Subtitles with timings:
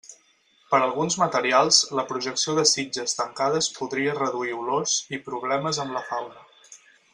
[0.69, 6.05] Per alguns materials la projecció de sitges tancades podria reduir olors i problemes amb la
[6.11, 6.45] fauna.